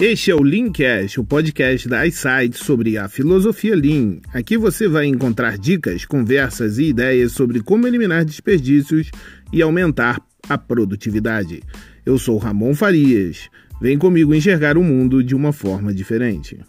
[0.00, 4.20] Este é o Leancast, o podcast da iSight sobre a filosofia Lean.
[4.32, 9.10] Aqui você vai encontrar dicas, conversas e ideias sobre como eliminar desperdícios
[9.52, 11.64] e aumentar a produtividade.
[12.06, 13.50] Eu sou Ramon Farias.
[13.80, 16.60] Vem comigo enxergar o mundo de uma forma diferente.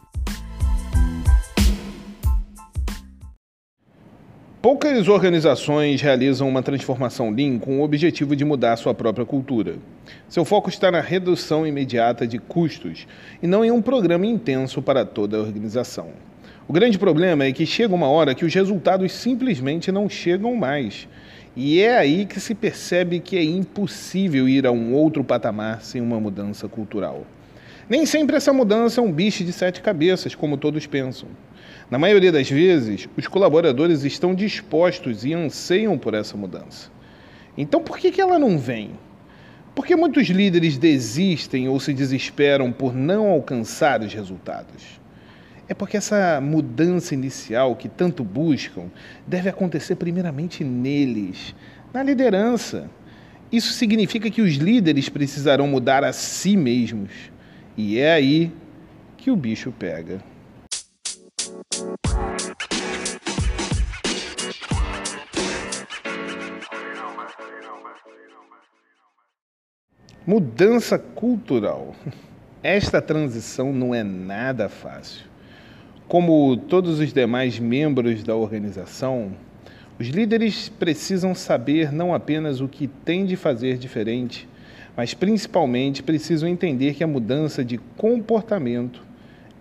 [4.61, 9.77] Poucas organizações realizam uma transformação Lean com o objetivo de mudar sua própria cultura.
[10.27, 13.07] Seu foco está na redução imediata de custos
[13.41, 16.09] e não em um programa intenso para toda a organização.
[16.67, 21.07] O grande problema é que chega uma hora que os resultados simplesmente não chegam mais.
[21.55, 26.01] E é aí que se percebe que é impossível ir a um outro patamar sem
[26.01, 27.25] uma mudança cultural.
[27.89, 31.29] Nem sempre essa mudança é um bicho de sete cabeças, como todos pensam.
[31.89, 36.91] Na maioria das vezes, os colaboradores estão dispostos e anseiam por essa mudança.
[37.57, 38.91] Então, por que, que ela não vem?
[39.73, 44.99] Por que muitos líderes desistem ou se desesperam por não alcançar os resultados?
[45.67, 48.91] É porque essa mudança inicial que tanto buscam
[49.25, 51.55] deve acontecer primeiramente neles,
[51.91, 52.89] na liderança.
[53.51, 57.09] Isso significa que os líderes precisarão mudar a si mesmos.
[57.75, 58.51] E é aí
[59.17, 60.21] que o bicho pega.
[70.27, 71.95] Mudança cultural.
[72.61, 75.25] Esta transição não é nada fácil.
[76.09, 79.31] Como todos os demais membros da organização,
[79.97, 84.47] os líderes precisam saber não apenas o que tem de fazer diferente,
[84.95, 89.01] mas principalmente precisam entender que a mudança de comportamento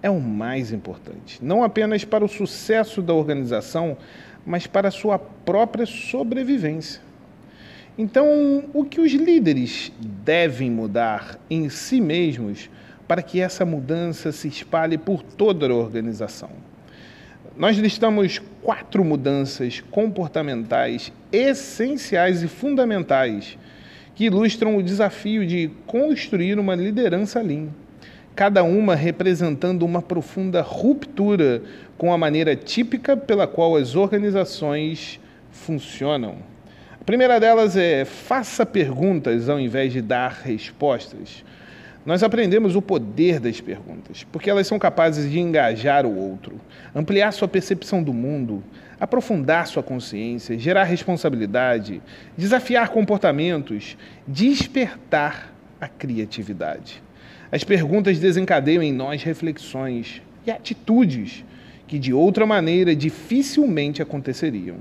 [0.02, 3.96] é o mais importante, não apenas para o sucesso da organização,
[4.44, 7.07] mas para a sua própria sobrevivência.
[8.00, 9.90] Então, o que os líderes
[10.24, 12.70] devem mudar em si mesmos
[13.08, 16.50] para que essa mudança se espalhe por toda a organização?
[17.56, 23.58] Nós listamos quatro mudanças comportamentais essenciais e fundamentais
[24.14, 27.66] que ilustram o desafio de construir uma liderança lean,
[28.32, 31.64] cada uma representando uma profunda ruptura
[31.96, 35.18] com a maneira típica pela qual as organizações
[35.50, 36.36] funcionam
[37.08, 41.42] primeira delas é faça perguntas ao invés de dar respostas.
[42.04, 46.60] Nós aprendemos o poder das perguntas, porque elas são capazes de engajar o outro,
[46.94, 48.62] ampliar sua percepção do mundo,
[49.00, 52.02] aprofundar sua consciência, gerar responsabilidade,
[52.36, 57.02] desafiar comportamentos, despertar a criatividade.
[57.50, 61.42] As perguntas desencadeiam em nós reflexões e atitudes
[61.86, 64.76] que de outra maneira dificilmente aconteceriam.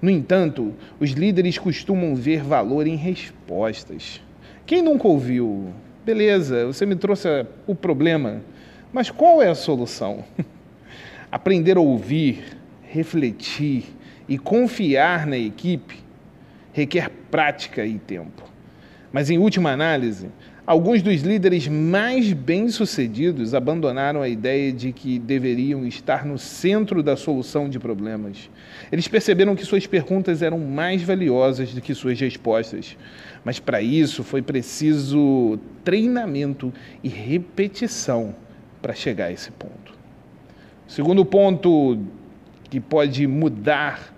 [0.00, 4.20] No entanto, os líderes costumam ver valor em respostas.
[4.66, 5.72] Quem nunca ouviu?
[6.04, 7.28] Beleza, você me trouxe
[7.66, 8.40] o problema,
[8.92, 10.24] mas qual é a solução?
[11.30, 12.44] Aprender a ouvir,
[12.82, 13.84] refletir
[14.28, 16.08] e confiar na equipe
[16.78, 18.44] requer prática e tempo.
[19.12, 20.28] Mas, em última análise,
[20.68, 27.16] Alguns dos líderes mais bem-sucedidos abandonaram a ideia de que deveriam estar no centro da
[27.16, 28.50] solução de problemas.
[28.92, 32.98] Eles perceberam que suas perguntas eram mais valiosas do que suas respostas.
[33.42, 36.70] Mas para isso foi preciso treinamento
[37.02, 38.36] e repetição
[38.82, 39.94] para chegar a esse ponto.
[40.86, 41.98] O segundo ponto
[42.68, 44.14] que pode mudar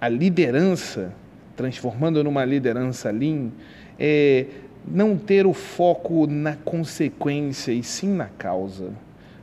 [0.00, 1.14] a liderança,
[1.54, 3.50] transformando numa liderança lean,
[3.98, 4.46] é
[4.86, 8.90] não ter o foco na consequência e sim na causa.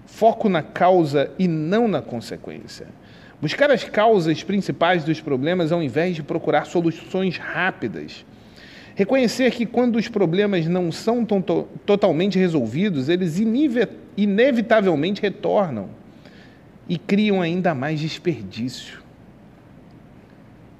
[0.05, 2.87] Foco na causa e não na consequência.
[3.41, 8.25] Buscar as causas principais dos problemas ao invés de procurar soluções rápidas.
[8.95, 11.25] Reconhecer que quando os problemas não são
[11.85, 13.39] totalmente resolvidos, eles
[14.17, 15.89] inevitavelmente retornam
[16.89, 19.01] e criam ainda mais desperdício.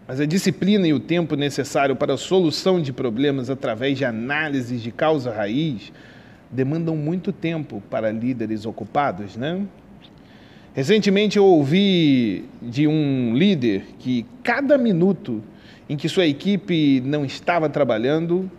[0.09, 4.81] Mas a disciplina e o tempo necessário para a solução de problemas através de análises
[4.81, 5.93] de causa raiz
[6.49, 9.61] demandam muito tempo para líderes ocupados, né?
[10.73, 15.43] Recentemente eu ouvi de um líder que cada minuto
[15.87, 18.49] em que sua equipe não estava trabalhando,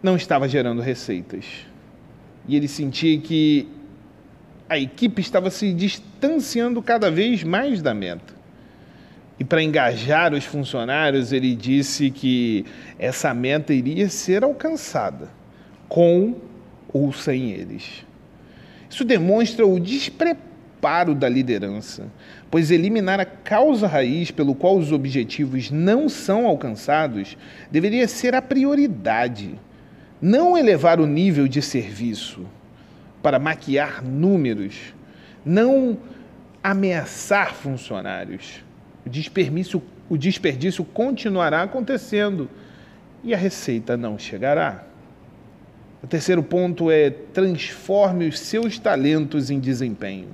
[0.00, 1.44] não estava gerando receitas.
[2.46, 3.66] E ele sentia que
[4.68, 8.35] a equipe estava se distanciando cada vez mais da meta.
[9.38, 12.64] E para engajar os funcionários, ele disse que
[12.98, 15.28] essa meta iria ser alcançada,
[15.88, 16.36] com
[16.92, 18.06] ou sem eles.
[18.88, 22.06] Isso demonstra o despreparo da liderança,
[22.50, 27.36] pois eliminar a causa raiz pelo qual os objetivos não são alcançados
[27.70, 29.58] deveria ser a prioridade.
[30.20, 32.46] não elevar o nível de serviço
[33.22, 34.94] para maquiar números,
[35.44, 35.98] não
[36.62, 38.64] ameaçar funcionários.
[39.06, 39.80] O desperdício,
[40.10, 42.50] o desperdício continuará acontecendo
[43.22, 44.82] e a receita não chegará.
[46.02, 50.28] O terceiro ponto é transforme os seus talentos em desempenho.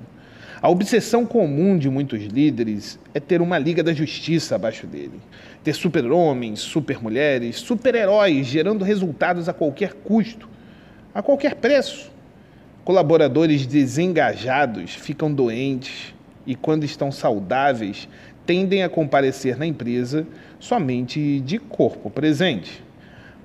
[0.60, 5.20] A obsessão comum de muitos líderes é ter uma Liga da Justiça abaixo dele.
[5.62, 10.48] Ter super-homens, super-mulheres, super-heróis gerando resultados a qualquer custo,
[11.14, 12.10] a qualquer preço.
[12.84, 16.14] Colaboradores desengajados ficam doentes
[16.46, 18.08] e, quando estão saudáveis,
[18.46, 20.26] tendem a comparecer na empresa
[20.58, 22.82] somente de corpo presente.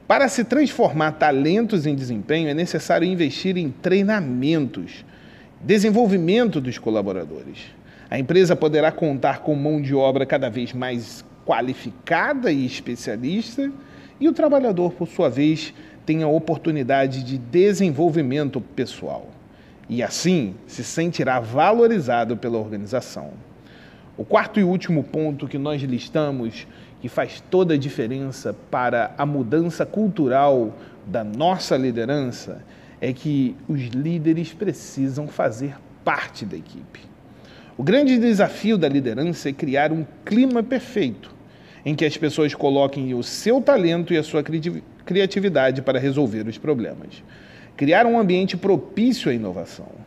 [0.08, 5.06] Para se transformar talentos em desempenho, é necessário investir em treinamentos
[5.62, 7.58] Desenvolvimento dos colaboradores.
[8.10, 13.72] A empresa poderá contar com mão de obra cada vez mais qualificada e especialista,
[14.20, 15.74] e o trabalhador, por sua vez,
[16.06, 19.28] tem a oportunidade de desenvolvimento pessoal.
[19.90, 23.32] E assim se sentirá valorizado pela organização.
[24.18, 26.66] O quarto e último ponto que nós listamos,
[27.00, 30.76] que faz toda a diferença para a mudança cultural
[31.06, 32.66] da nossa liderança,
[33.00, 37.02] é que os líderes precisam fazer parte da equipe.
[37.78, 41.32] O grande desafio da liderança é criar um clima perfeito,
[41.86, 44.44] em que as pessoas coloquem o seu talento e a sua
[45.06, 47.24] criatividade para resolver os problemas.
[47.76, 50.07] Criar um ambiente propício à inovação.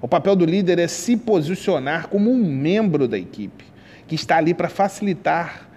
[0.00, 3.64] O papel do líder é se posicionar como um membro da equipe,
[4.06, 5.68] que está ali para facilitar,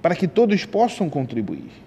[0.00, 1.86] para que todos possam contribuir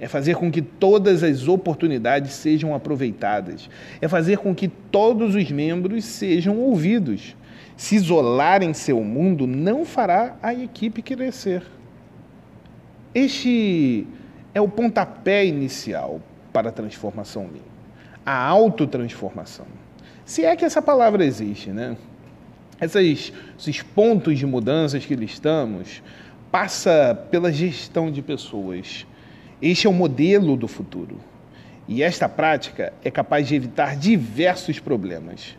[0.00, 3.68] é fazer com que todas as oportunidades sejam aproveitadas,
[4.00, 7.36] é fazer com que todos os membros sejam ouvidos.
[7.76, 11.62] Se isolar em seu mundo não fará a equipe crescer.
[13.14, 14.06] Este
[14.54, 16.20] é o pontapé inicial
[16.52, 17.62] para a transformação Lean,
[18.24, 19.66] a autotransformação.
[20.28, 21.96] Se é que essa palavra existe, né?
[22.78, 26.02] Essas, esses pontos de mudanças que listamos
[26.52, 29.06] passa pela gestão de pessoas,
[29.62, 31.16] este é o modelo do futuro.
[31.88, 35.56] E esta prática é capaz de evitar diversos problemas,